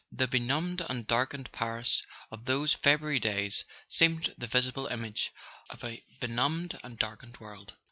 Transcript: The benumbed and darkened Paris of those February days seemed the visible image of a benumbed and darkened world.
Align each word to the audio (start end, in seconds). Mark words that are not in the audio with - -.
The 0.11 0.27
benumbed 0.27 0.81
and 0.89 1.05
darkened 1.05 1.51
Paris 1.51 2.01
of 2.31 2.45
those 2.45 2.73
February 2.73 3.19
days 3.19 3.65
seemed 3.87 4.33
the 4.35 4.47
visible 4.47 4.87
image 4.87 5.31
of 5.69 5.83
a 5.83 6.03
benumbed 6.19 6.79
and 6.83 6.97
darkened 6.97 7.37
world. 7.37 7.73